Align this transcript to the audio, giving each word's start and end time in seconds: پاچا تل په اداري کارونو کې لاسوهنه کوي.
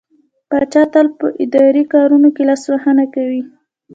پاچا 0.49 0.83
تل 0.93 1.07
په 1.19 1.25
اداري 1.43 1.83
کارونو 1.93 2.29
کې 2.35 2.43
لاسوهنه 2.49 3.05
کوي. 3.15 3.41